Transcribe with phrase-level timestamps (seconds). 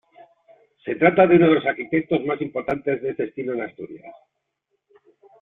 [0.83, 4.15] Se trata de uno de los arquitectos más importantes de este estilo en Asturias.